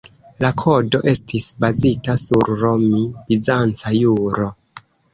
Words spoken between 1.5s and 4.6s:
bazita sur romi-bizanca juro.